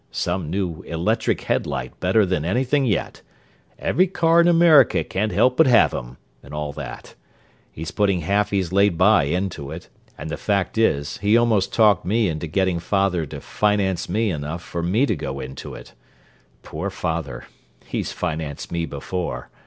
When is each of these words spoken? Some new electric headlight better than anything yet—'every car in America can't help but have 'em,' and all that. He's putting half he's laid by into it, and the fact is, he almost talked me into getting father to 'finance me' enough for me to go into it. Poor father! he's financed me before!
Some 0.09 0.49
new 0.49 0.81
electric 0.87 1.41
headlight 1.41 1.99
better 1.99 2.25
than 2.25 2.43
anything 2.43 2.85
yet—'every 2.85 4.07
car 4.07 4.41
in 4.41 4.47
America 4.47 5.03
can't 5.03 5.31
help 5.31 5.57
but 5.57 5.67
have 5.67 5.93
'em,' 5.93 6.17
and 6.41 6.55
all 6.55 6.73
that. 6.73 7.13
He's 7.71 7.91
putting 7.91 8.21
half 8.21 8.49
he's 8.49 8.73
laid 8.73 8.97
by 8.97 9.25
into 9.25 9.69
it, 9.69 9.89
and 10.17 10.31
the 10.31 10.37
fact 10.37 10.75
is, 10.79 11.19
he 11.19 11.37
almost 11.37 11.71
talked 11.71 12.03
me 12.03 12.29
into 12.29 12.47
getting 12.47 12.79
father 12.79 13.27
to 13.27 13.39
'finance 13.41 14.09
me' 14.09 14.31
enough 14.31 14.63
for 14.63 14.81
me 14.81 15.05
to 15.05 15.15
go 15.15 15.39
into 15.39 15.75
it. 15.75 15.93
Poor 16.63 16.89
father! 16.89 17.43
he's 17.85 18.11
financed 18.11 18.71
me 18.71 18.87
before! 18.87 19.49